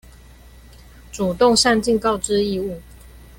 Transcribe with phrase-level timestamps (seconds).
[1.11, 2.79] 主動善盡告知義務